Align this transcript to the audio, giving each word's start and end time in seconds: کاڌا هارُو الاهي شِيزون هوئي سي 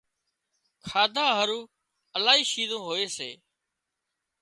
کاڌا 0.87 1.25
هارُو 1.37 1.59
الاهي 2.17 2.43
شِيزون 2.51 2.81
هوئي 2.87 3.07
سي 3.17 3.29